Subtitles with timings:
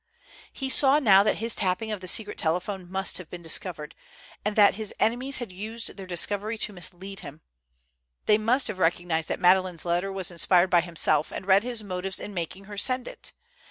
[0.51, 3.93] He saw now that his tapping of the secret telephone must have been discovered,
[4.43, 7.41] and that his enemies had used their discovery to mislead him.
[8.25, 12.19] They must have recognized that Madeleine's letter was inspired by himself, and read his motives
[12.19, 13.31] in making her send it.